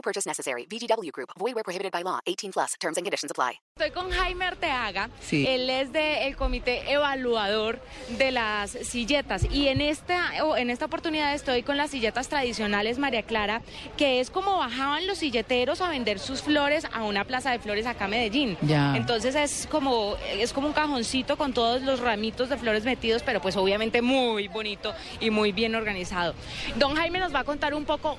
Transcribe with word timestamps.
No 0.00 0.02
purchase 0.02 0.26
necessary. 0.26 0.64
VGW 0.64 1.12
Group. 1.12 1.28
Void 1.38 1.54
where 1.54 1.62
prohibited 1.62 1.92
by 1.92 2.02
law. 2.02 2.20
18 2.26 2.52
plus. 2.52 2.74
Terms 2.80 2.96
and 2.96 3.04
conditions 3.04 3.30
apply. 3.30 3.60
Estoy 3.78 3.90
con 3.90 4.10
Jaime 4.10 4.46
Arteaga. 4.46 5.10
Sí. 5.20 5.46
Él 5.46 5.68
es 5.68 5.92
del 5.92 6.36
comité 6.36 6.90
evaluador 6.90 7.78
de 8.16 8.30
las 8.30 8.70
silletas. 8.70 9.44
Y 9.50 9.68
en 9.68 9.82
esta, 9.82 10.42
o 10.44 10.56
en 10.56 10.70
esta 10.70 10.86
oportunidad 10.86 11.34
estoy 11.34 11.62
con 11.62 11.76
las 11.76 11.90
silletas 11.90 12.28
tradicionales 12.28 12.98
María 12.98 13.22
Clara, 13.24 13.60
que 13.98 14.20
es 14.20 14.30
como 14.30 14.56
bajaban 14.56 15.06
los 15.06 15.18
silleteros 15.18 15.82
a 15.82 15.90
vender 15.90 16.18
sus 16.18 16.40
flores 16.40 16.86
a 16.92 17.02
una 17.02 17.24
plaza 17.26 17.50
de 17.50 17.58
flores 17.58 17.84
acá 17.84 18.06
en 18.06 18.10
Medellín. 18.12 18.58
Ya. 18.62 18.96
Entonces 18.96 19.34
es 19.34 19.68
como, 19.70 20.16
es 20.30 20.54
como 20.54 20.66
un 20.68 20.72
cajoncito 20.72 21.36
con 21.36 21.52
todos 21.52 21.82
los 21.82 22.00
ramitos 22.00 22.48
de 22.48 22.56
flores 22.56 22.84
metidos, 22.84 23.22
pero 23.22 23.42
pues 23.42 23.54
obviamente 23.56 24.00
muy 24.00 24.48
bonito 24.48 24.94
y 25.20 25.28
muy 25.28 25.52
bien 25.52 25.74
organizado. 25.74 26.34
Don 26.76 26.94
Jaime 26.96 27.18
nos 27.18 27.34
va 27.34 27.40
a 27.40 27.44
contar 27.44 27.74
un 27.74 27.84
poco 27.84 28.16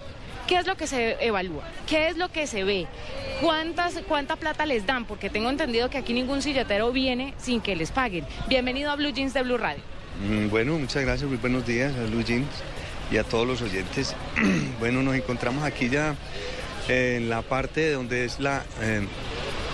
¿Qué 0.51 0.57
es 0.57 0.67
lo 0.67 0.75
que 0.75 0.85
se 0.85 1.15
evalúa? 1.25 1.63
¿Qué 1.87 2.09
es 2.09 2.17
lo 2.17 2.29
que 2.29 2.45
se 2.45 2.65
ve? 2.65 2.85
¿Cuántas, 3.39 3.93
¿Cuánta 4.05 4.35
plata 4.35 4.65
les 4.65 4.85
dan? 4.85 5.05
Porque 5.05 5.29
tengo 5.29 5.49
entendido 5.49 5.89
que 5.89 5.97
aquí 5.97 6.11
ningún 6.11 6.41
silletero 6.41 6.91
viene 6.91 7.33
sin 7.37 7.61
que 7.61 7.73
les 7.73 7.89
paguen. 7.89 8.25
Bienvenido 8.49 8.91
a 8.91 8.97
Blue 8.97 9.13
Jeans 9.13 9.33
de 9.33 9.43
Blue 9.43 9.57
Radio. 9.57 9.81
Mm, 10.27 10.49
Bueno, 10.49 10.77
muchas 10.77 11.03
gracias, 11.03 11.29
muy 11.29 11.37
buenos 11.37 11.65
días 11.65 11.93
a 11.95 12.03
Blue 12.03 12.21
Jeans 12.21 12.49
y 13.09 13.15
a 13.15 13.23
todos 13.23 13.47
los 13.47 13.61
oyentes. 13.61 14.13
bueno, 14.81 15.01
nos 15.01 15.15
encontramos 15.15 15.63
aquí 15.63 15.87
ya 15.87 16.15
en 16.89 17.29
la 17.29 17.43
parte 17.43 17.89
donde 17.89 18.25
es 18.25 18.41
la 18.41 18.65
eh, 18.81 19.07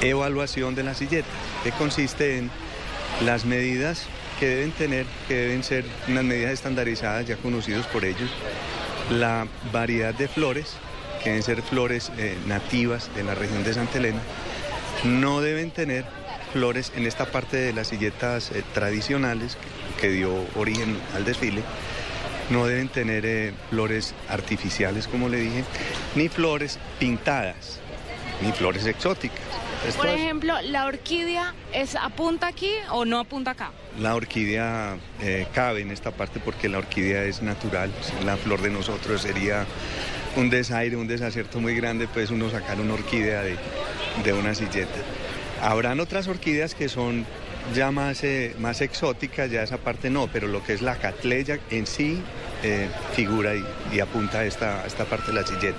evaluación 0.02 0.76
de 0.76 0.84
la 0.84 0.94
silleta, 0.94 1.28
que 1.64 1.72
consiste 1.72 2.38
en 2.38 2.52
las 3.26 3.46
medidas 3.46 4.06
que 4.40 4.46
deben 4.46 4.72
tener, 4.74 5.08
que 5.28 5.34
deben 5.34 5.64
ser 5.64 5.86
unas 6.08 6.24
medidas 6.24 6.52
estandarizadas 6.52 7.26
ya 7.26 7.36
conocidos 7.38 7.88
por 7.88 8.06
ellos, 8.06 8.30
la 9.10 9.48
variedad 9.72 10.14
de 10.14 10.28
flores, 10.28 10.74
que 11.24 11.30
deben 11.30 11.44
ser 11.44 11.62
flores 11.62 12.12
eh, 12.18 12.36
nativas 12.48 13.10
de 13.16 13.24
la 13.24 13.36
región 13.36 13.64
de 13.64 13.74
Santa 13.74 13.98
Elena, 13.98 14.22
no 15.04 15.42
deben 15.42 15.72
tener 15.72 16.06
flores 16.54 16.92
en 16.96 17.06
esta 17.06 17.26
parte 17.26 17.58
de 17.58 17.74
las 17.74 17.88
silletas 17.88 18.52
eh, 18.52 18.64
tradicionales 18.74 19.58
que, 20.00 20.10
dio 20.10 20.34
origen 20.56 20.98
al 21.16 21.26
desfile. 21.26 21.62
No 22.50 22.66
deben 22.66 22.88
tener 22.88 23.26
eh, 23.26 23.54
flores 23.70 24.14
artificiales, 24.30 25.08
como 25.08 25.28
le 25.28 25.38
dije, 25.38 25.64
ni 26.16 26.30
flores 26.30 26.80
pintadas, 27.00 27.80
ni 28.42 28.52
flores 28.54 28.86
exóticas. 28.86 29.67
Esto 29.86 30.00
Por 30.02 30.08
es- 30.10 30.16
ejemplo, 30.16 30.54
¿la 30.64 30.86
orquídea 30.86 31.54
es 31.74 31.96
apunta 31.96 32.48
aquí 32.48 32.72
o 32.92 33.06
no 33.06 33.20
apunta 33.20 33.52
acá? 33.52 33.72
La 34.00 34.16
orquídea 34.16 34.98
eh, 35.22 35.48
cabe 35.54 35.82
en 35.82 35.92
esta 35.92 36.12
parte 36.12 36.40
porque 36.40 36.68
la 36.70 36.80
orquídea 36.80 37.24
es 37.26 37.42
natural. 37.42 37.92
La 38.26 38.38
flor 38.38 38.62
de 38.62 38.70
nosotros 38.70 39.22
sería 39.22 39.66
un 40.36 40.50
desaire, 40.50 40.96
un 40.96 41.08
desacierto 41.08 41.60
muy 41.60 41.76
grande, 41.76 42.08
pues 42.08 42.32
uno 42.32 42.50
sacar 42.50 42.80
una 42.80 42.94
orquídea 42.96 43.42
de, 43.42 43.56
de 44.24 44.34
una 44.34 44.54
silleta. 44.56 45.00
Habrán 45.62 46.00
otras 46.00 46.28
orquídeas 46.28 46.76
que 46.76 46.90
son 46.90 47.26
ya 47.74 47.92
más, 47.92 48.24
eh, 48.24 48.56
más 48.60 48.82
exóticas, 48.82 49.50
ya 49.52 49.64
esa 49.64 49.78
parte 49.78 50.10
no, 50.10 50.28
pero 50.28 50.48
lo 50.48 50.64
que 50.64 50.74
es 50.74 50.82
la 50.82 50.96
catleya 50.96 51.60
en 51.72 51.86
sí 51.88 52.22
eh, 52.64 52.88
figura 53.14 53.56
y, 53.56 53.64
y 53.94 54.00
apunta 54.00 54.40
a 54.40 54.46
esta, 54.46 54.82
a 54.84 54.86
esta 54.88 55.06
parte 55.06 55.32
de 55.32 55.42
la 55.42 55.46
silleta. 55.48 55.78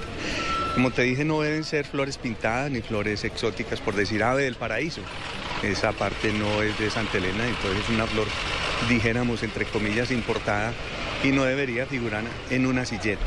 Como 0.78 0.92
te 0.92 1.02
dije, 1.02 1.24
no 1.24 1.40
deben 1.40 1.64
ser 1.64 1.84
flores 1.84 2.18
pintadas 2.18 2.70
ni 2.70 2.82
flores 2.82 3.24
exóticas, 3.24 3.80
por 3.80 3.96
decir 3.96 4.22
ave 4.22 4.44
del 4.44 4.54
paraíso. 4.54 5.00
Esa 5.60 5.90
parte 5.90 6.32
no 6.32 6.62
es 6.62 6.78
de 6.78 6.88
Santa 6.88 7.18
Elena, 7.18 7.48
entonces 7.48 7.82
es 7.82 7.88
una 7.88 8.06
flor, 8.06 8.28
dijéramos, 8.88 9.42
entre 9.42 9.64
comillas, 9.64 10.12
importada 10.12 10.72
y 11.24 11.32
no 11.32 11.42
debería 11.42 11.84
figurar 11.86 12.22
en 12.50 12.64
una 12.64 12.84
silleta. 12.84 13.24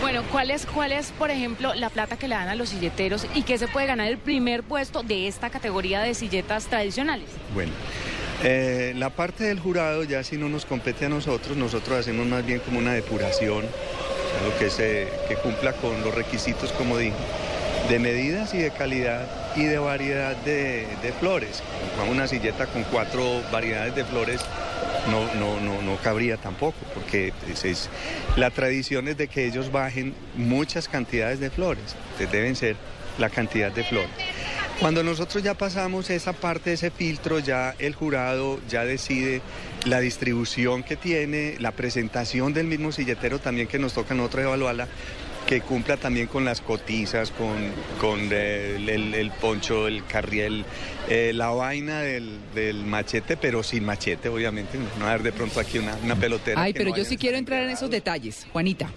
Bueno, 0.00 0.22
¿cuál 0.32 0.50
es, 0.50 0.64
¿cuál 0.64 0.92
es, 0.92 1.10
por 1.10 1.30
ejemplo, 1.30 1.74
la 1.74 1.90
plata 1.90 2.16
que 2.16 2.26
le 2.26 2.36
dan 2.36 2.48
a 2.48 2.54
los 2.54 2.70
silleteros 2.70 3.26
y 3.34 3.42
qué 3.42 3.58
se 3.58 3.68
puede 3.68 3.86
ganar 3.86 4.06
el 4.06 4.16
primer 4.16 4.62
puesto 4.62 5.02
de 5.02 5.28
esta 5.28 5.50
categoría 5.50 6.00
de 6.00 6.14
silletas 6.14 6.68
tradicionales? 6.68 7.28
Bueno, 7.52 7.72
eh, 8.42 8.94
la 8.96 9.10
parte 9.10 9.44
del 9.44 9.60
jurado 9.60 10.04
ya 10.04 10.24
si 10.24 10.38
no 10.38 10.48
nos 10.48 10.64
compete 10.64 11.04
a 11.04 11.10
nosotros, 11.10 11.54
nosotros 11.54 11.98
hacemos 11.98 12.26
más 12.26 12.46
bien 12.46 12.60
como 12.60 12.78
una 12.78 12.94
depuración, 12.94 13.66
lo 14.44 14.56
que, 14.58 14.70
se, 14.70 15.08
cumpla 15.42 15.72
con 15.72 16.02
los 16.02 16.14
requisitos, 16.14 16.72
como 16.72 16.98
dije, 16.98 17.14
de 17.88 17.98
medidas 17.98 18.54
y 18.54 18.58
de 18.58 18.70
calidad 18.70 19.26
y 19.56 19.64
de 19.64 19.78
variedad 19.78 20.36
de, 20.36 20.86
flores. 21.18 21.62
Una 22.10 22.26
silleta 22.28 22.66
con 22.66 22.84
cuatro 22.84 23.42
variedades 23.50 23.94
de 23.94 24.04
flores 24.04 24.40
no, 25.10 25.20
no, 25.34 25.60
no, 25.60 25.82
no 25.82 25.96
cabría 25.96 26.36
tampoco, 26.36 26.76
porque 26.94 27.32
la 28.36 28.50
tradición 28.50 29.08
es 29.08 29.16
de 29.16 29.28
que 29.28 29.46
ellos 29.46 29.70
bajen 29.72 30.14
muchas 30.36 30.88
cantidades 30.88 31.40
de 31.40 31.50
flores, 31.50 31.94
entonces 32.12 32.32
deben 32.32 32.56
ser 32.56 32.76
la 33.18 33.30
cantidad 33.30 33.70
de 33.70 33.84
flores. 33.84 34.10
Cuando 34.80 35.02
nosotros 35.02 35.42
ya 35.42 35.54
pasamos 35.54 36.10
esa 36.10 36.32
parte, 36.32 36.72
ese 36.72 36.90
filtro, 36.90 37.38
ya 37.38 37.74
el 37.78 37.94
jurado 37.94 38.60
ya 38.68 38.84
decide 38.84 39.40
la 39.86 40.00
distribución 40.00 40.82
que 40.82 40.96
tiene, 40.96 41.56
la 41.60 41.70
presentación 41.72 42.52
del 42.52 42.66
mismo 42.66 42.92
silletero 42.92 43.38
también 43.38 43.66
que 43.68 43.78
nos 43.78 43.94
toca 43.94 44.14
a 44.14 44.16
nosotros 44.16 44.44
evaluarla, 44.44 44.88
que 45.46 45.60
cumpla 45.60 45.96
también 45.96 46.26
con 46.26 46.44
las 46.44 46.60
cotizas, 46.60 47.30
con, 47.30 47.54
con 48.00 48.28
eh, 48.32 48.74
el, 48.76 48.88
el- 48.88 49.14
el 49.14 49.30
poncho, 49.30 49.86
el 49.86 50.04
carriel, 50.06 50.64
eh, 51.08 51.32
la 51.34 51.48
vaina 51.50 52.00
del, 52.00 52.38
del 52.54 52.84
machete, 52.84 53.36
pero 53.36 53.62
sin 53.62 53.84
machete, 53.84 54.28
obviamente. 54.28 54.76
No 54.98 55.04
va 55.04 55.10
a 55.10 55.14
haber 55.14 55.22
de 55.22 55.32
pronto 55.32 55.60
aquí 55.60 55.78
una, 55.78 55.94
una 56.02 56.16
pelotera. 56.16 56.60
Ay, 56.62 56.72
pero 56.72 56.90
no 56.90 56.96
yo 56.96 57.04
sí 57.04 57.16
quiero 57.16 57.36
entrar 57.38 57.62
en 57.62 57.70
esos 57.70 57.90
detalles, 57.90 58.46
Juanita. 58.52 58.90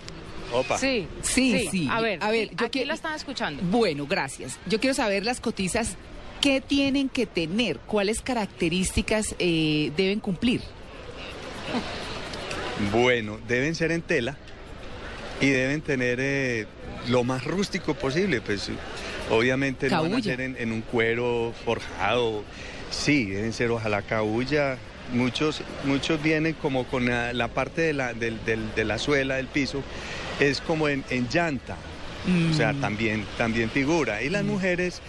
Opa. 0.53 0.77
Sí, 0.77 1.07
Sí, 1.21 1.67
sí. 1.71 1.87
A 1.91 2.01
ver, 2.01 2.19
A 2.23 2.31
ver, 2.31 2.49
yo 2.55 2.65
aquí 2.67 2.79
que- 2.79 2.85
la 2.85 2.93
están 2.93 3.13
escuchando. 3.15 3.61
Bueno, 3.63 4.05
gracias. 4.07 4.57
Yo 4.67 4.79
quiero 4.79 4.93
saber 4.93 5.25
las 5.25 5.39
cotizas, 5.41 5.95
¿qué 6.41 6.61
tienen 6.61 7.09
que 7.09 7.25
tener? 7.25 7.79
¿Cuáles 7.79 8.21
características 8.21 9.35
eh, 9.39 9.91
deben 9.97 10.19
cumplir? 10.19 10.61
Bueno, 12.91 13.39
deben 13.47 13.75
ser 13.75 13.91
en 13.91 14.01
tela 14.01 14.37
y 15.41 15.49
deben 15.49 15.81
tener 15.81 16.19
eh, 16.21 16.65
lo 17.09 17.23
más 17.23 17.43
rústico 17.43 17.93
posible, 17.95 18.39
pues 18.41 18.69
obviamente 19.29 19.89
no 19.89 20.03
van 20.03 20.13
a 20.15 20.21
ser 20.21 20.41
en, 20.41 20.55
en 20.59 20.71
un 20.71 20.81
cuero 20.81 21.53
forjado, 21.65 22.43
sí, 22.91 23.25
deben 23.25 23.53
ser 23.53 23.71
ojalá 23.71 24.01
cabulla. 24.01 24.77
Muchos, 25.13 25.61
muchos 25.85 26.21
vienen 26.21 26.53
como 26.53 26.83
con 26.85 27.05
la, 27.05 27.31
la 27.31 27.47
parte 27.47 27.81
de 27.81 27.93
la, 27.93 28.13
del- 28.13 28.43
del- 28.45 28.75
de 28.75 28.83
la 28.83 28.97
suela 28.97 29.35
del 29.37 29.47
piso, 29.47 29.81
es 30.39 30.61
como 30.61 30.87
en, 30.87 31.03
en 31.09 31.27
llanta, 31.29 31.77
o 32.51 32.53
sea, 32.53 32.73
Mm. 32.73 32.81
también, 32.81 33.25
también 33.37 33.69
figura. 33.69 34.21
Y 34.21 34.29
las 34.29 34.43
mujeres, 34.43 35.01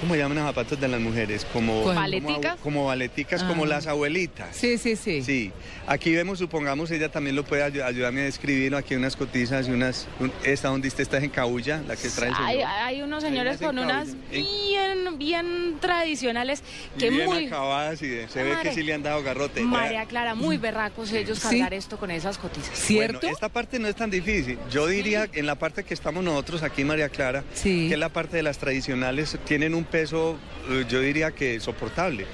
¿cómo 0.00 0.14
llaman 0.16 0.36
los 0.38 0.46
zapatos 0.46 0.80
de 0.80 0.88
las 0.88 1.00
mujeres? 1.00 1.46
Como, 1.52 1.84
¿Baleticas? 1.84 2.56
como 2.60 2.86
baleticas, 2.86 3.42
como 3.44 3.64
Ah. 3.64 3.68
las 3.68 3.86
abuelitas. 3.86 4.54
Sí, 4.56 4.78
sí, 4.78 4.96
sí. 4.96 5.22
Sí, 5.22 5.52
aquí 5.86 6.14
vemos, 6.14 6.38
supongamos, 6.38 6.90
ella 6.90 7.08
también 7.10 7.36
lo 7.36 7.44
puede 7.44 7.62
ayu- 7.64 7.82
ayudarme 7.84 8.22
a 8.22 8.24
describir, 8.24 8.74
aquí 8.74 8.94
hay 8.94 8.98
unas 8.98 9.16
cotizas 9.16 9.68
y 9.68 9.70
unas, 9.72 10.06
un- 10.20 10.32
esta 10.44 10.68
donde 10.68 10.88
usted 10.88 11.02
está 11.02 11.18
en 11.18 11.30
Cabulla, 11.30 11.82
la 11.86 11.96
que 11.96 12.08
trae 12.08 12.28
el 12.30 12.34
Hay, 12.36 12.54
señor. 12.56 12.68
hay 12.70 13.02
unos 13.02 13.24
Hay 13.24 13.30
señores 13.30 13.60
unas 13.60 13.66
con 13.68 13.78
unas 13.78 14.08
¿eh? 14.08 14.14
bien, 14.32 15.18
bien 15.18 15.76
tradicionales 15.80 16.62
que 16.98 17.10
bien 17.10 17.26
muy... 17.26 17.46
acabadas 17.46 18.02
y 18.02 18.08
de- 18.08 18.28
se 18.28 18.42
ve 18.42 18.52
Madre- 18.54 18.68
que 18.70 18.74
sí 18.74 18.82
le 18.82 18.94
han 18.94 19.02
dado 19.02 19.22
garrote. 19.22 19.60
María 19.62 20.04
Clara, 20.06 20.34
muy 20.34 20.56
berracos 20.58 21.12
ellos 21.12 21.38
Sí. 21.38 21.48
cargar 21.48 21.74
esto 21.74 21.96
con 21.98 22.10
esas 22.10 22.38
cotizas. 22.38 22.76
¿Cierto? 22.78 23.20
Bueno, 23.20 23.34
esta 23.34 23.48
parte 23.48 23.78
no 23.78 23.88
es 23.88 23.96
tan 23.96 24.10
difícil. 24.10 24.58
Yo 24.70 24.86
diría 24.86 25.28
en 25.32 25.46
la 25.46 25.54
parte 25.56 25.84
que 25.84 25.94
estamos 25.94 26.22
nosotros 26.22 26.62
aquí, 26.62 26.84
María 26.84 27.08
Clara, 27.08 27.44
Sí. 27.54 27.86
que 27.88 27.94
es 27.94 28.00
la 28.00 28.08
parte 28.10 28.36
de 28.36 28.42
las 28.42 28.58
tradicionales, 28.58 29.38
tienen 29.46 29.74
un 29.74 29.84
peso, 29.86 30.36
eh, 30.68 30.84
yo 30.88 31.00
diría 31.00 31.30
que 31.32 31.58
soportable. 31.60 32.26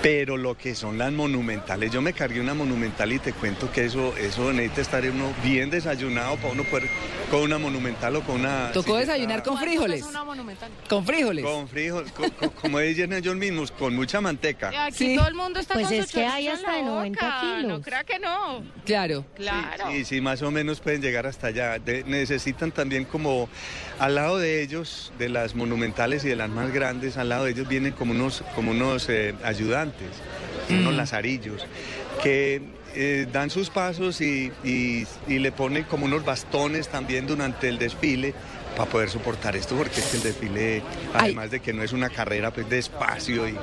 Pero 0.00 0.36
lo 0.36 0.56
que 0.56 0.76
son 0.76 0.96
las 0.96 1.10
monumentales, 1.10 1.90
yo 1.90 2.00
me 2.00 2.12
cargué 2.12 2.40
una 2.40 2.54
monumental 2.54 3.12
y 3.12 3.18
te 3.18 3.32
cuento 3.32 3.72
que 3.72 3.84
eso, 3.84 4.16
eso 4.16 4.52
necesita 4.52 4.80
estar 4.80 5.04
uno 5.10 5.32
bien 5.42 5.70
desayunado 5.70 6.36
para 6.36 6.50
uno 6.52 6.62
poder 6.62 6.88
con 7.32 7.40
una 7.42 7.58
monumental 7.58 8.14
o 8.14 8.22
con 8.22 8.36
una. 8.40 8.70
Tocó 8.70 8.96
desayunar 8.96 9.42
con 9.42 9.58
frijoles. 9.58 10.04
Una 10.04 10.22
monumental. 10.22 10.70
Con 10.88 11.04
frijoles. 11.04 11.44
Con 11.44 11.66
frijoles, 11.68 12.12
co- 12.12 12.30
co- 12.38 12.50
como 12.52 12.78
dicen 12.78 13.12
ellos 13.12 13.34
mismos, 13.34 13.72
con 13.72 13.96
mucha 13.96 14.20
manteca. 14.20 14.84
Aquí 14.86 14.94
Sí. 15.08 15.16
todo 15.16 15.26
el 15.26 15.34
mundo 15.34 15.58
está 15.58 15.74
Pues 15.74 15.88
con 15.88 15.96
su 15.96 16.02
es 16.04 16.12
que 16.12 16.24
hay 16.24 16.46
hasta 16.46 16.76
de 16.76 16.82
90 16.84 17.20
boca. 17.24 17.40
kilos. 17.40 17.64
No 17.78 17.82
crea 17.82 18.04
que 18.04 18.18
no. 18.20 18.62
Claro. 18.86 19.24
Claro. 19.34 19.84
Sí, 19.90 20.04
sí, 20.04 20.20
más 20.20 20.42
o 20.42 20.52
menos 20.52 20.78
pueden 20.78 21.02
llegar 21.02 21.26
hasta 21.26 21.48
allá. 21.48 21.80
De- 21.80 22.04
necesitan 22.04 22.70
también 22.70 23.04
como 23.04 23.48
al 23.98 24.14
lado 24.14 24.38
de 24.38 24.62
ellos, 24.62 25.12
de 25.18 25.28
las 25.28 25.56
monumentales 25.56 26.24
y 26.24 26.28
de 26.28 26.36
las 26.36 26.48
más 26.50 26.72
grandes, 26.72 26.87
al 26.88 27.28
lado 27.28 27.44
de 27.44 27.50
ellos 27.50 27.68
vienen 27.68 27.92
como 27.92 28.12
unos, 28.12 28.42
como 28.54 28.70
unos 28.70 29.08
eh, 29.08 29.34
ayudantes, 29.44 30.08
unos 30.70 30.94
lazarillos, 30.94 31.66
que 32.22 32.62
eh, 32.94 33.26
dan 33.32 33.50
sus 33.50 33.70
pasos 33.70 34.20
y, 34.20 34.52
y- 34.64 35.06
y 35.26 35.38
le 35.38 35.52
ponen 35.52 35.84
como 35.84 36.06
unos 36.06 36.24
bastones 36.24 36.88
también 36.88 37.26
durante 37.26 37.68
el 37.68 37.78
desfile 37.78 38.34
para 38.76 38.88
poder 38.90 39.10
soportar 39.10 39.56
esto, 39.56 39.74
porque 39.76 39.98
es 40.00 40.06
que 40.06 40.16
el 40.18 40.22
desfile, 40.22 40.82
además 41.14 41.50
de 41.50 41.58
que 41.60 41.72
no 41.72 41.82
es 41.82 41.92
una 41.92 42.10
carrera, 42.10 42.52
pues 42.52 42.68
despacio 42.68 43.48
y, 43.48 43.52
y- 43.52 43.56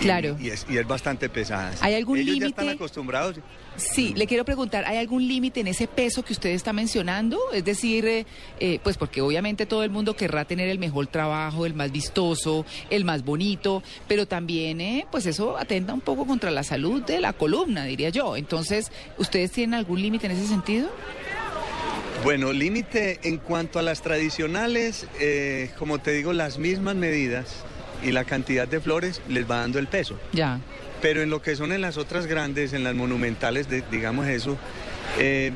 Claro. 0.00 0.36
y 0.40 0.48
es, 0.50 0.64
y 0.68 0.78
es 0.78 0.86
bastante 0.86 1.28
pesada. 1.28 1.72
¿Hay 1.80 1.94
algún 1.94 2.18
Ellos 2.18 2.38
ya 2.38 2.46
están 2.46 2.68
acostumbrados. 2.70 3.36
Sí, 3.76 4.12
le 4.14 4.26
quiero 4.26 4.44
preguntar, 4.44 4.84
¿hay 4.86 4.98
algún 4.98 5.26
límite 5.26 5.60
en 5.60 5.66
ese 5.66 5.86
peso 5.86 6.22
que 6.22 6.32
usted 6.32 6.50
está 6.50 6.72
mencionando? 6.72 7.38
Es 7.52 7.64
decir, 7.64 8.04
eh, 8.06 8.26
eh, 8.60 8.78
pues 8.82 8.96
porque 8.96 9.20
obviamente 9.20 9.64
todo 9.66 9.82
el 9.84 9.90
mundo 9.90 10.14
querrá 10.16 10.44
tener 10.44 10.68
el 10.68 10.78
mejor 10.78 11.06
trabajo, 11.06 11.66
el 11.66 11.74
más 11.74 11.90
vistoso, 11.92 12.64
el 12.90 13.04
más 13.04 13.24
bonito, 13.24 13.82
pero 14.08 14.26
también, 14.26 15.04
pues 15.10 15.26
eso 15.26 15.56
atenta 15.58 15.92
un 15.94 16.00
poco 16.00 16.26
contra 16.26 16.50
la 16.50 16.62
salud 16.62 17.02
de 17.02 17.20
la 17.20 17.32
columna, 17.32 17.84
diría 17.84 18.10
yo. 18.10 18.29
Entonces, 18.36 18.90
¿ustedes 19.18 19.52
tienen 19.52 19.74
algún 19.74 20.00
límite 20.02 20.26
en 20.26 20.32
ese 20.32 20.46
sentido? 20.46 20.88
Bueno, 22.24 22.52
límite 22.52 23.18
en 23.22 23.38
cuanto 23.38 23.78
a 23.78 23.82
las 23.82 24.02
tradicionales, 24.02 25.06
eh, 25.20 25.70
como 25.78 25.98
te 26.00 26.12
digo, 26.12 26.32
las 26.34 26.58
mismas 26.58 26.94
medidas 26.94 27.64
y 28.04 28.12
la 28.12 28.24
cantidad 28.24 28.68
de 28.68 28.80
flores 28.80 29.22
les 29.28 29.50
va 29.50 29.56
dando 29.60 29.78
el 29.78 29.86
peso. 29.86 30.18
Ya. 30.32 30.60
Pero 31.00 31.22
en 31.22 31.30
lo 31.30 31.40
que 31.40 31.56
son 31.56 31.72
en 31.72 31.80
las 31.80 31.96
otras 31.96 32.26
grandes, 32.26 32.74
en 32.74 32.84
las 32.84 32.94
monumentales, 32.94 33.70
de- 33.70 33.82
digamos 33.90 34.26
eso, 34.28 34.58
eh, 35.18 35.52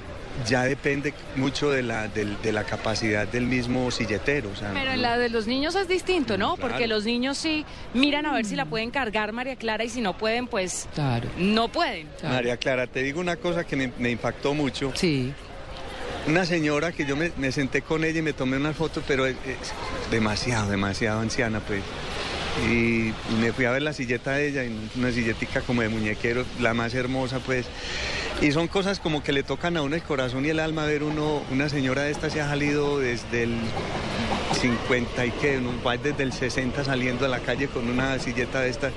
ya 0.49 0.65
depende 0.65 1.15
mucho 1.37 1.71
de 1.71 1.83
la, 1.83 2.09
del- 2.09 2.41
de 2.43 2.53
la 2.53 2.65
capacidad 2.65 3.27
del 3.29 3.47
mismo 3.47 3.91
silletero. 3.91 4.51
o 4.51 4.57
sea, 4.57 4.73
Pero 4.73 4.91
en 4.91 4.97
no- 4.97 5.03
la 5.03 5.19
de 5.19 5.29
los 5.29 5.47
niños 5.47 5.75
es 5.75 5.87
distinto, 5.89 6.37
¿no? 6.37 6.57
Claro. 6.57 6.69
Porque 6.71 6.87
los 6.89 7.05
niños 7.05 7.39
sí 7.39 7.65
miran 7.95 8.27
a 8.27 8.33
ver 8.33 8.45
si 8.45 8.57
la 8.57 8.67
pueden 8.67 8.91
cargar 8.91 9.33
María 9.33 9.57
Clara 9.57 9.85
y 9.85 9.89
si 9.89 10.01
no 10.01 10.17
pueden, 10.19 10.47
pues 10.47 10.89
Claro. 10.95 11.29
no 11.39 11.69
pueden. 11.69 12.09
claro. 12.19 12.35
María 12.35 12.57
Clara, 12.57 12.87
te 12.87 13.03
digo 13.03 13.21
una 13.21 13.37
cosa 13.37 13.65
que 13.65 13.77
me, 13.77 13.93
me 13.99 14.11
impactó 14.11 14.55
mucho. 14.55 14.93
Sí. 14.95 15.33
Una 16.27 16.47
señora 16.47 16.91
que 16.93 17.05
yo 17.05 17.17
me, 17.17 17.33
me 17.37 17.53
senté 17.53 17.83
con 17.83 18.03
ella 18.03 18.19
y 18.21 18.23
me 18.23 18.33
tomé 18.33 18.57
una 18.57 18.73
foto, 18.73 19.03
pero 19.07 19.27
es, 19.27 19.37
es 19.47 20.11
demasiado, 20.11 20.71
demasiado 20.71 21.21
anciana, 21.21 21.61
pues. 21.61 21.83
Y, 22.71 23.13
me 23.41 23.53
fui 23.53 23.65
a 23.65 23.71
ver 23.71 23.83
la 23.83 23.93
silleta 23.93 24.33
de 24.33 24.49
ella, 24.49 24.63
una 24.97 25.11
silletica 25.11 25.61
como 25.61 25.83
de 25.83 25.89
muñequero, 25.89 26.45
la 26.61 26.75
más 26.75 26.95
hermosa, 26.95 27.41
pues. 27.41 27.67
Y 28.41 28.53
son 28.53 28.69
cosas 28.69 29.01
como 29.01 29.23
que 29.23 29.33
le 29.33 29.43
tocan 29.43 29.77
a 29.77 29.83
uno 29.83 29.97
el 29.97 30.03
corazón 30.03 30.45
y 30.45 30.49
el 30.49 30.61
alma 30.61 30.85
ver 30.85 31.03
uno, 31.03 31.43
una 31.51 31.69
señora 31.69 32.03
de 32.03 32.11
esta 32.11 32.31
se 32.31 32.41
ha 32.41 32.49
salido 32.49 32.99
desde 32.99 33.45
el 33.45 33.57
50 34.61 35.27
y 35.27 35.31
que, 35.33 35.61
desde 36.03 36.23
el 36.23 36.33
60 36.33 36.85
saliendo 36.85 37.27
a 37.27 37.29
la 37.29 37.41
calle 37.41 37.69
con 37.69 37.89
una 37.89 38.19
silleta 38.19 38.61
de 38.61 38.71
estas. 38.71 38.93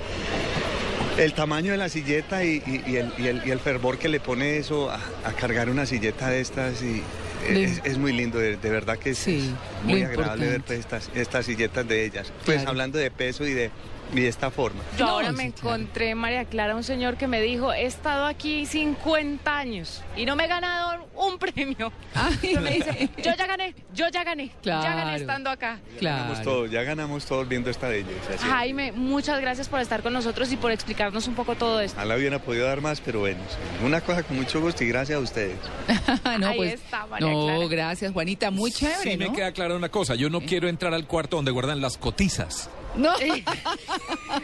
El 1.18 1.34
tamaño 1.34 1.72
de 1.72 1.78
la 1.78 1.90
silleta 1.90 2.44
y, 2.44 2.62
el, 2.66 3.60
fervor 3.60 3.98
que 3.98 4.08
le 4.08 4.20
pone 4.20 4.58
eso 4.58 4.90
a, 4.90 5.00
a 5.26 5.34
cargar 5.34 5.70
una 5.70 5.86
silleta 5.86 6.30
de 6.30 6.42
estas 6.42 6.84
y 6.84 7.02
es, 7.48 7.82
es 7.84 7.98
muy 7.98 8.14
lindo, 8.14 8.40
de, 8.40 8.58
de 8.58 8.70
verdad 8.70 8.98
que 8.98 9.12
es, 9.12 9.18
Sí, 9.18 9.54
es 9.80 9.84
muy 9.86 10.04
agradable 10.04 10.46
ver 10.48 10.56
importante. 10.58 10.66
pues, 10.68 10.80
estas, 10.80 11.10
estas 11.16 11.46
silletas 11.46 11.88
de 11.88 12.06
ellas. 12.06 12.32
Pues 12.46 12.58
Claro. 12.58 12.70
hablando 12.72 12.98
de 12.98 13.12
peso 13.12 13.46
y 13.48 13.54
de, 13.54 13.72
y 14.14 14.22
de 14.22 14.28
esta 14.28 14.52
forma. 14.52 14.82
Yo 14.98 15.06
No, 15.06 15.12
ahora 15.14 15.30
sí, 15.30 15.36
me 15.36 15.52
claro. 15.52 15.76
encontré, 15.76 16.16
María 16.16 16.46
Clara, 16.46 16.76
un 16.76 16.84
señor 16.84 17.18
que 17.18 17.28
me 17.28 17.42
dijo, 17.42 17.74
he 17.74 17.86
estado 17.86 18.26
aquí 18.26 18.66
50 18.66 19.58
años 19.58 20.02
y 20.16 20.26
no 20.26 20.36
me 20.36 20.46
he 20.46 20.48
ganado 20.48 21.06
un 21.16 21.38
premio. 21.38 21.92
Ay, 22.16 22.38
Pero 22.42 22.62
me 22.62 22.72
dice, 22.72 23.10
yo 23.18 23.32
ya 23.36 23.48
gané, 23.48 23.74
yo 23.94 24.06
ya 24.10 24.24
gané, 24.24 24.52
ya 24.64 24.80
gané 24.82 25.02
Claro. 25.02 25.16
estando 25.18 25.50
acá. 25.50 25.80
Ganamos 26.00 26.34
Claro. 26.40 26.44
todos, 26.52 26.72
ya 26.72 26.84
ganamos 26.84 27.26
todos 27.26 27.48
viendo 27.50 27.70
esta 27.70 27.88
belleza. 27.88 28.38
¿sí? 28.38 28.46
Jaime, 28.48 28.92
muchas 28.92 29.42
gracias 29.42 29.68
por 29.68 29.80
estar 29.80 30.02
con 30.04 30.14
nosotros 30.14 30.52
y 30.52 30.58
por 30.58 30.72
explicarnos 30.72 31.28
un 31.28 31.36
poco 31.36 31.56
todo 31.56 31.82
esto. 31.82 31.98
Ojalá 31.98 32.16
hubiera 32.16 32.40
podido 32.40 32.66
dar 32.68 32.82
más, 32.82 33.02
pero 33.02 33.20
bueno, 33.22 33.42
sí, 33.50 33.86
una 33.86 34.02
cosa 34.02 34.24
con 34.24 34.38
mucho 34.38 34.62
gusto 34.62 34.84
y 34.84 34.88
gracias 34.90 35.18
a 35.18 35.22
ustedes. 35.22 35.58
no, 36.40 36.48
Ahí 36.48 36.58
pues, 36.58 36.74
está, 36.76 37.06
María 37.08 37.28
no, 37.32 37.46
Clara. 37.46 37.68
gracias, 37.68 38.14
Juanita. 38.14 38.52
Muy 38.52 38.72
chévere, 38.72 38.98
Sí, 39.12 39.18
me 39.18 39.32
queda 39.32 39.52
clara 39.52 39.76
una 39.76 39.90
cosa. 39.90 40.16
Yo 40.16 40.30
no 40.30 40.42
quiero 40.42 40.68
entrar 40.70 40.94
al 40.94 41.08
cuarto 41.08 41.36
donde 41.38 41.52
guardan 41.52 41.82
las 41.82 41.98
cotizas. 41.98 42.70
No, 42.98 43.14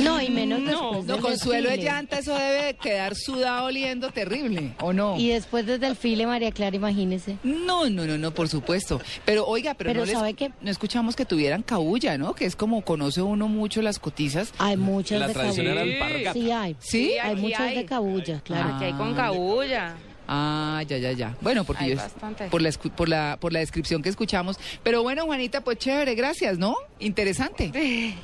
No, 0.00 0.20
y 0.20 0.30
menos 0.30 0.60
No, 0.60 0.70
después 0.94 1.06
no, 1.06 1.20
consuelo 1.20 1.70
de 1.70 1.78
llanta, 1.78 2.18
eso 2.18 2.34
debe 2.34 2.74
quedar 2.74 3.14
sudado 3.14 3.66
oliendo 3.66 4.10
terrible, 4.10 4.72
¿o 4.80 4.92
no? 4.92 5.16
Y 5.18 5.28
después 5.28 5.66
del 5.66 5.80
desfile, 5.80 6.26
María 6.26 6.50
Clara, 6.52 6.76
imagínese. 6.76 7.36
No, 7.42 7.88
no, 7.88 8.06
no, 8.06 8.18
no, 8.18 8.32
por 8.32 8.48
supuesto. 8.48 9.00
Pero 9.24 9.46
oiga, 9.46 9.74
pero, 9.74 9.90
Pero 9.90 10.00
no, 10.00 10.06
les- 10.06 10.14
¿sabe 10.14 10.34
qué? 10.34 10.50
no 10.60 10.70
escuchamos 10.70 11.16
que 11.16 11.24
tuvieran 11.24 11.62
cabulla, 11.62 12.18
¿no? 12.18 12.34
Que 12.34 12.46
es 12.46 12.56
como 12.56 12.82
conoce 12.82 13.22
uno 13.22 13.48
mucho 13.48 13.82
las 13.82 13.98
cotizas. 13.98 14.52
Hay 14.58 14.76
muchas 14.76 15.20
La 15.20 15.28
de 15.28 15.34
tradicional 15.34 15.98
cabulla. 15.98 16.32
Sí, 16.32 16.50
hay. 16.50 16.76
¿Sí? 16.80 17.12
Hay 17.22 17.36
muchas 17.36 17.60
hay. 17.60 17.76
de 17.76 17.84
cabulla, 17.86 18.40
claro. 18.40 18.74
Aquí 18.76 18.84
hay 18.86 18.92
con 18.92 19.12
Ah. 19.12 19.16
cabulla. 19.16 19.94
Ah, 20.28 20.82
ya, 20.86 20.98
ya, 20.98 21.12
ya. 21.12 21.36
Bueno, 21.40 21.64
porque 21.64 21.84
Hay 21.84 21.90
yo 21.90 21.96
bastante. 21.96 22.48
por 22.48 22.62
la 22.62 22.68
escu- 22.68 22.90
por 22.92 23.08
la 23.08 23.36
por 23.40 23.52
la 23.52 23.58
descripción 23.58 24.02
que 24.02 24.08
escuchamos. 24.08 24.58
Pero 24.82 25.02
bueno, 25.02 25.24
Juanita, 25.26 25.62
pues 25.62 25.78
chévere, 25.78 26.14
gracias, 26.14 26.58
¿no? 26.58 26.76
Interesante. 27.00 27.70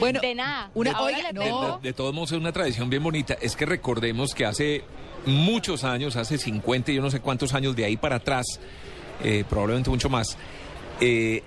bueno, 0.00 0.20
De 0.20 0.34
nada. 0.34 0.70
Una, 0.74 1.00
oiga, 1.00 1.28
De, 1.32 1.48
no. 1.48 1.78
de- 1.82 1.88
de 1.88 1.92
todos 1.92 2.14
modos 2.14 2.32
es 2.32 2.38
una 2.38 2.52
tradición 2.52 2.90
bien 2.90 3.02
bonita. 3.02 3.36
Es 3.40 3.56
que 3.56 3.66
recordemos 3.66 4.34
que 4.34 4.46
hace 4.46 4.82
muchos 5.26 5.84
años, 5.84 6.16
hace 6.16 6.38
50 6.38 6.92
y 6.92 6.94
yo 6.96 7.02
no 7.02 7.10
sé 7.10 7.20
cuántos 7.20 7.54
años 7.54 7.76
de 7.76 7.84
ahí 7.84 7.96
para 7.96 8.16
atrás, 8.16 8.46
eh, 9.22 9.44
probablemente 9.48 9.90
mucho 9.90 10.08
más, 10.08 10.36
eh, 11.00 11.42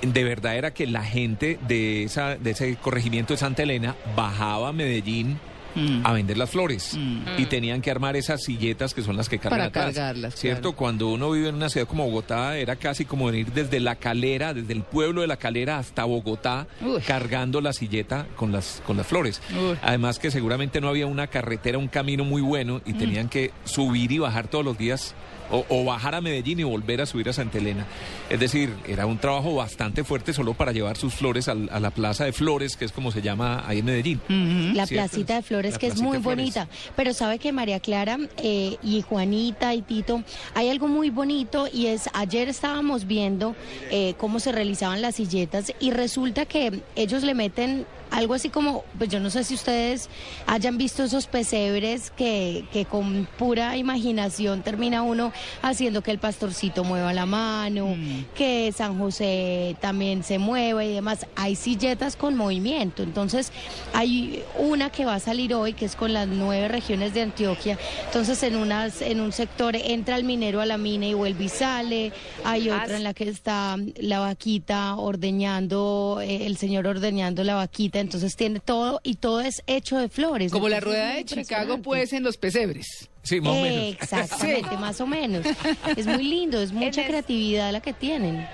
de 0.00 0.24
verdad 0.24 0.56
era 0.56 0.72
que 0.72 0.86
la 0.86 1.04
gente 1.04 1.58
de, 1.68 2.04
esa, 2.04 2.36
de 2.36 2.52
ese 2.52 2.76
corregimiento 2.76 3.34
de 3.34 3.38
Santa 3.38 3.64
Elena 3.64 3.96
bajaba 4.16 4.68
a 4.68 4.72
Medellín 4.72 5.38
Mm. 5.78 6.04
a 6.06 6.12
vender 6.12 6.36
las 6.36 6.50
flores 6.50 6.94
Mm. 6.96 7.20
y 7.38 7.46
tenían 7.46 7.80
que 7.80 7.90
armar 7.90 8.16
esas 8.16 8.42
silletas 8.42 8.94
que 8.94 9.02
son 9.02 9.16
las 9.16 9.28
que 9.28 9.38
cargan 9.38 9.58
Para 9.58 9.64
atrás. 9.66 9.84
cargarlas, 9.94 10.34
¿Cierto? 10.34 10.60
claro. 10.72 10.76
Cuando 10.76 11.08
uno 11.08 11.30
vive 11.30 11.48
en 11.48 11.54
una 11.54 11.68
ciudad 11.68 11.86
como 11.86 12.04
Bogotá 12.04 12.56
era 12.56 12.76
casi 12.76 13.04
como 13.04 13.26
venir 13.26 13.52
desde 13.52 13.78
la 13.80 13.94
calera, 13.96 14.54
desde 14.54 14.72
el 14.72 14.82
pueblo 14.82 15.20
de 15.20 15.26
la 15.28 15.36
calera 15.36 15.78
hasta 15.78 16.04
Bogotá, 16.04 16.66
Uy. 16.80 17.00
cargando 17.02 17.60
la 17.60 17.72
silleta 17.72 18.26
con 18.36 18.50
las, 18.52 18.82
con 18.86 18.96
las 18.96 19.06
flores. 19.06 19.40
Uy. 19.52 19.76
Además 19.82 20.18
que 20.18 20.30
seguramente 20.30 20.80
no 20.80 20.88
había 20.88 21.06
una 21.06 21.26
carretera, 21.28 21.78
un 21.78 21.88
camino 21.88 22.24
muy 22.24 22.42
bueno 22.42 22.78
Mm. 22.84 22.90
y 22.90 22.92
tenían 22.94 23.28
que 23.28 23.52
subir 23.64 24.10
y 24.12 24.18
bajar 24.18 24.48
todos 24.48 24.64
los 24.64 24.76
días. 24.76 25.14
O, 25.50 25.64
o 25.68 25.84
bajar 25.84 26.14
a 26.14 26.20
Medellín 26.20 26.60
y 26.60 26.62
volver 26.64 27.00
a 27.00 27.06
subir 27.06 27.28
a 27.28 27.32
Santa 27.32 27.58
Elena. 27.58 27.86
Es 28.28 28.38
decir, 28.38 28.74
era 28.86 29.06
un 29.06 29.16
trabajo 29.18 29.54
bastante 29.54 30.04
fuerte 30.04 30.32
solo 30.34 30.52
para 30.54 30.72
llevar 30.72 30.96
sus 30.98 31.14
flores 31.14 31.48
al- 31.48 31.70
a 31.72 31.80
la 31.80 31.90
Plaza 31.90 32.24
de 32.26 32.32
Flores, 32.32 32.76
que 32.76 32.84
es 32.84 32.92
como 32.92 33.10
se 33.12 33.22
llama 33.22 33.64
ahí 33.66 33.78
en 33.78 33.84
Medellín. 33.86 34.20
La 34.74 34.86
Cierto. 34.86 35.08
placita 35.08 35.36
de 35.36 35.42
flores, 35.42 35.72
La 35.72 35.78
que 35.78 35.86
es 35.86 36.00
muy 36.02 36.18
bonita. 36.18 36.68
Pero 36.96 37.14
sabe 37.14 37.38
que 37.38 37.52
María 37.52 37.80
Clara 37.80 38.18
eh, 38.42 38.76
y 38.82 39.00
Juanita 39.02 39.74
y 39.74 39.82
Tito, 39.82 40.22
hay 40.54 40.68
algo 40.68 40.86
muy 40.88 41.08
bonito 41.10 41.66
y 41.72 41.86
es, 41.86 42.10
ayer 42.12 42.48
estábamos 42.48 43.06
viendo 43.06 43.54
eh, 43.90 44.14
cómo 44.18 44.40
se 44.40 44.52
realizaban 44.52 45.00
las 45.00 45.14
silletas 45.16 45.72
y 45.80 45.90
resulta 45.92 46.44
que 46.44 46.82
ellos 46.94 47.22
le 47.22 47.34
meten 47.34 47.86
algo 48.10 48.34
así 48.34 48.48
como, 48.48 48.84
pues 48.96 49.10
yo 49.10 49.20
no 49.20 49.30
sé 49.30 49.44
si 49.44 49.54
ustedes 49.54 50.08
hayan 50.46 50.78
visto 50.78 51.04
esos 51.04 51.26
pesebres 51.26 52.10
que, 52.10 52.64
que 52.72 52.84
con 52.84 53.28
pura 53.38 53.76
imaginación 53.76 54.62
termina 54.62 55.02
uno 55.02 55.32
haciendo 55.62 56.02
que 56.02 56.10
el 56.10 56.18
pastorcito 56.18 56.84
mueva 56.84 57.12
la 57.12 57.26
mano, 57.26 57.96
que 58.34 58.72
San 58.72 58.98
José 58.98 59.76
también 59.80 60.22
se 60.22 60.38
mueva 60.38 60.84
y 60.84 60.92
demás. 60.92 61.26
Hay 61.36 61.56
silletas 61.56 62.16
con 62.16 62.36
movimiento, 62.36 63.02
entonces 63.02 63.52
hay 63.92 64.42
una 64.58 64.90
que 64.90 65.04
va 65.04 65.14
a 65.16 65.20
salir 65.20 65.54
hoy 65.54 65.72
que 65.72 65.84
es 65.84 65.96
con 65.96 66.12
las 66.12 66.28
nueve 66.28 66.68
regiones 66.68 67.14
de 67.14 67.22
Antioquia. 67.22 67.78
Entonces 68.06 68.42
en 68.42 68.56
unas 68.56 69.02
en 69.02 69.20
un 69.20 69.32
sector 69.32 69.76
entra 69.76 70.16
el 70.16 70.24
minero 70.24 70.60
a 70.60 70.66
la 70.66 70.78
mina 70.78 71.06
y 71.06 71.14
vuelve 71.14 71.44
y 71.44 71.48
sale. 71.48 72.12
Hay 72.44 72.68
Ah, 72.68 72.82
otra 72.82 72.96
en 72.96 73.04
la 73.04 73.14
que 73.14 73.28
está 73.28 73.76
la 73.96 74.18
vaquita 74.20 74.96
ordeñando, 74.96 76.20
eh, 76.22 76.46
el 76.46 76.56
señor 76.56 76.86
ordeñando 76.86 77.44
la 77.44 77.54
vaquita. 77.54 77.97
Entonces 78.00 78.36
tiene 78.36 78.60
todo 78.60 79.00
y 79.02 79.16
todo 79.16 79.40
es 79.40 79.62
hecho 79.66 79.96
de 79.98 80.08
flores. 80.08 80.52
Como 80.52 80.68
la 80.68 80.80
rueda 80.80 81.14
de 81.14 81.24
Chicago, 81.24 81.78
pues, 81.78 82.12
en 82.12 82.22
los 82.22 82.36
pesebres. 82.36 83.08
Sí, 83.22 83.40
más 83.40 83.56
o 83.56 83.60
menos. 83.62 83.94
Exactamente, 84.00 84.76
más 84.78 85.00
o 85.00 85.06
menos. 85.06 85.46
Es 85.96 86.06
muy 86.06 86.24
lindo, 86.24 86.60
es 86.62 86.72
mucha 86.72 87.02
es- 87.02 87.06
creatividad 87.08 87.72
la 87.72 87.80
que 87.80 87.92
tienen. 87.92 88.46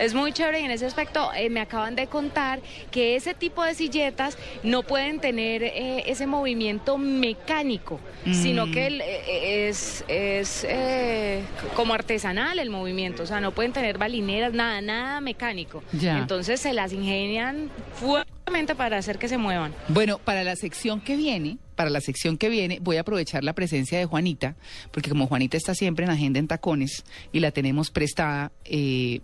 Es 0.00 0.12
muy 0.12 0.32
chévere 0.32 0.60
y 0.60 0.64
en 0.64 0.72
ese 0.72 0.86
aspecto 0.86 1.30
eh, 1.36 1.48
me 1.50 1.60
acaban 1.60 1.94
de 1.94 2.08
contar 2.08 2.58
que 2.90 3.14
ese 3.14 3.32
tipo 3.32 3.62
de 3.62 3.76
silletas 3.76 4.36
no 4.64 4.82
pueden 4.82 5.20
tener 5.20 5.62
eh, 5.62 6.02
ese 6.10 6.26
movimiento 6.26 6.98
mecánico, 6.98 8.00
sino 8.32 8.66
Mm. 8.66 8.72
que 8.72 8.86
el, 8.88 9.00
eh, 9.00 9.68
es, 9.68 10.04
es 10.08 10.66
eh, 10.68 11.42
como 11.76 11.94
artesanal 11.94 12.58
el 12.58 12.70
movimiento, 12.70 13.22
o 13.22 13.26
sea, 13.26 13.40
no 13.40 13.52
pueden 13.52 13.72
tener 13.72 13.96
balineras, 13.96 14.52
nada, 14.52 14.80
nada 14.80 15.20
mecánico. 15.20 15.84
Ya. 15.92 16.18
Entonces 16.18 16.58
se 16.60 16.72
las 16.72 16.92
ingenian 16.92 17.70
fuertemente 17.94 18.33
para 18.76 18.98
hacer 18.98 19.18
que 19.18 19.28
se 19.28 19.38
muevan. 19.38 19.74
Bueno, 19.88 20.18
para 20.18 20.44
la 20.44 20.56
sección 20.56 21.00
que 21.00 21.16
viene, 21.16 21.58
para 21.76 21.90
la 21.90 22.00
sección 22.00 22.38
que 22.38 22.48
viene, 22.48 22.78
voy 22.80 22.96
a 22.96 23.00
aprovechar 23.00 23.44
la 23.44 23.52
presencia 23.52 23.98
de 23.98 24.06
Juanita, 24.06 24.56
porque 24.90 25.10
como 25.10 25.26
Juanita 25.26 25.56
está 25.56 25.74
siempre 25.74 26.04
en 26.04 26.10
agenda 26.10 26.38
en 26.38 26.48
tacones 26.48 27.04
y 27.32 27.40
la 27.40 27.50
tenemos 27.50 27.90
prestada, 27.90 28.52
eh, 28.64 29.20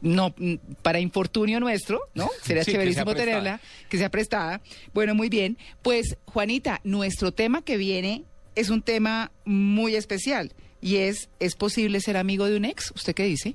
no 0.00 0.34
para 0.82 0.98
infortunio 1.00 1.60
nuestro, 1.60 2.00
¿no? 2.14 2.30
Sería 2.42 2.64
Sí, 2.64 2.72
que 2.72 2.76
sea 2.76 2.80
chéverísimo 2.82 3.14
tenerla, 3.14 3.60
que 3.88 3.98
sea 3.98 4.10
prestada. 4.10 4.60
Bueno, 4.92 5.14
muy 5.14 5.28
bien. 5.28 5.58
Pues, 5.82 6.16
Juanita, 6.26 6.80
nuestro 6.84 7.32
tema 7.32 7.62
que 7.62 7.76
viene 7.76 8.24
es 8.54 8.70
un 8.70 8.82
tema 8.82 9.30
muy 9.44 9.94
especial 9.94 10.52
y 10.80 10.96
es, 10.96 11.28
¿es 11.38 11.54
posible 11.54 12.00
ser 12.00 12.16
amigo 12.16 12.46
de 12.46 12.56
un 12.56 12.64
ex? 12.64 12.92
¿Usted 12.94 13.14
qué 13.14 13.24
dice? 13.24 13.54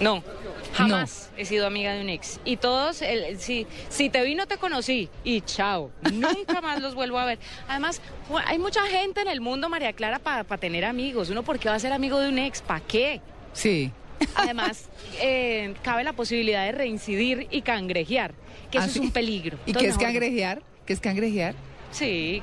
No, 0.00 0.22
jamás 0.78 1.30
he 1.36 1.44
sido 1.44 1.66
amiga 1.66 1.92
de 1.92 2.00
un 2.00 2.08
ex. 2.08 2.40
Y 2.44 2.56
todos, 2.56 3.02
el- 3.02 3.38
si, 3.38 3.66
si 3.88 4.10
te 4.10 4.22
vi 4.22 4.34
no 4.34 4.46
te 4.46 4.56
conocí 4.58 5.08
y 5.24 5.40
chao, 5.42 5.90
nunca 6.12 6.60
más 6.60 6.80
los 6.80 6.94
vuelvo 6.94 7.18
a 7.18 7.24
ver. 7.24 7.38
Además, 7.68 8.00
hay 8.46 8.58
mucha 8.58 8.84
gente 8.86 9.20
en 9.20 9.28
el 9.28 9.40
mundo, 9.40 9.68
María 9.68 9.92
Clara, 9.92 10.18
para 10.18 10.44
tener 10.58 10.84
amigos. 10.84 11.30
Uno, 11.30 11.42
¿por 11.42 11.58
qué 11.58 11.68
va 11.68 11.74
a 11.74 11.78
ser 11.78 11.92
amigo 11.92 12.18
de 12.20 12.28
un 12.28 12.38
ex? 12.38 12.62
¿Para 12.62 12.80
qué? 12.80 13.20
Sí. 13.52 13.90
Además, 14.34 14.88
eh, 15.20 15.74
cabe 15.82 16.04
la 16.04 16.12
posibilidad 16.12 16.64
de 16.64 16.72
reincidir 16.72 17.46
y 17.50 17.62
cangrejear, 17.62 18.32
que 18.70 18.78
eso 18.78 18.86
¿Ah, 18.86 18.90
es 18.90 18.96
un 18.96 19.10
peligro. 19.10 19.58
¿Y 19.66 19.70
Entonces, 19.70 19.82
qué 19.82 19.88
es 19.90 19.96
mejor 19.98 20.12
cangrejear? 20.12 20.62
¿Qué 20.86 20.92
es 20.92 21.00
cangrejear? 21.00 21.54
Sí, 21.90 22.42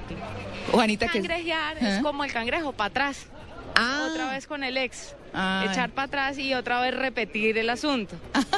Juanita, 0.72 1.08
¿qué 1.08 1.20
es? 1.20 1.28
cangrejear 1.28 1.78
¿Ah? 1.82 1.90
es 1.98 2.04
como 2.04 2.24
el 2.24 2.32
cangrejo, 2.32 2.72
para 2.72 2.88
atrás. 2.88 3.28
Ah. 3.76 4.08
Otra 4.10 4.32
vez 4.32 4.48
con 4.48 4.64
el 4.64 4.78
ex. 4.78 5.16
Ah. 5.34 5.68
Echar 5.70 5.92
para 5.92 6.08
atrás 6.08 6.38
y 6.38 6.54
otra 6.54 6.82
vez 6.82 6.94
repetir 6.96 7.58
el 7.58 7.70
asunto. 7.70 8.16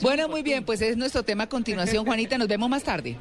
Bueno, 0.00 0.28
muy 0.28 0.42
bien, 0.42 0.64
pues 0.64 0.80
es 0.80 0.96
nuestro 0.96 1.22
tema 1.22 1.44
a 1.44 1.48
continuación. 1.48 2.06
Juanita, 2.06 2.38
nos 2.38 2.48
vemos 2.48 2.70
más 2.70 2.82
tarde. 2.82 3.18